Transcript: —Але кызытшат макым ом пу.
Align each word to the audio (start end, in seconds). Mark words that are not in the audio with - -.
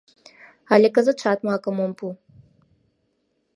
—Але 0.73 0.87
кызытшат 0.95 1.39
макым 1.47 1.77
ом 1.85 1.91
пу. 1.99 2.07